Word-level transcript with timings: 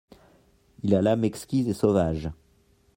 Il 0.81 0.95
a 0.95 1.01
l'âme 1.03 1.23
exquise 1.25 1.69
et 1.69 1.75
sauvage. 1.75 2.31